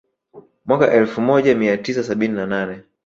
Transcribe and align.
Mwaka 0.65 0.91
elfu 0.91 1.21
moaja 1.21 1.55
mia 1.55 1.77
tisa 1.77 2.03
sabini 2.03 2.33
na 2.33 2.45
nane 2.45 2.83